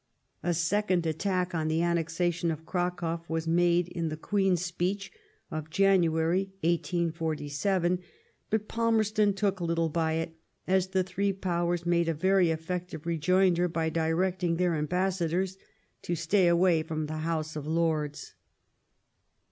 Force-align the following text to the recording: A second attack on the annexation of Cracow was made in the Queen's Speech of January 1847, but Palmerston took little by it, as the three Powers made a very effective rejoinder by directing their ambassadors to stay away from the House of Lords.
A 0.41 0.55
second 0.55 1.05
attack 1.05 1.53
on 1.53 1.67
the 1.67 1.83
annexation 1.83 2.49
of 2.49 2.65
Cracow 2.65 3.21
was 3.27 3.47
made 3.47 3.87
in 3.87 4.09
the 4.09 4.17
Queen's 4.17 4.65
Speech 4.65 5.11
of 5.51 5.69
January 5.69 6.45
1847, 6.63 7.99
but 8.49 8.67
Palmerston 8.67 9.35
took 9.35 9.61
little 9.61 9.89
by 9.89 10.13
it, 10.13 10.33
as 10.65 10.87
the 10.87 11.03
three 11.03 11.31
Powers 11.31 11.85
made 11.85 12.09
a 12.09 12.15
very 12.15 12.49
effective 12.49 13.05
rejoinder 13.05 13.67
by 13.67 13.91
directing 13.91 14.55
their 14.57 14.73
ambassadors 14.73 15.55
to 16.01 16.15
stay 16.15 16.47
away 16.47 16.81
from 16.81 17.05
the 17.05 17.17
House 17.19 17.55
of 17.55 17.67
Lords. 17.67 18.33